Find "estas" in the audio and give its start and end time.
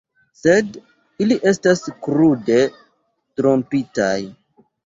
1.51-1.83